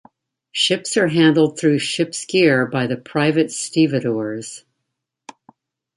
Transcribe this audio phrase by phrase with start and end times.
[0.51, 4.65] Ships are handled through ship's gear by the private stevedores.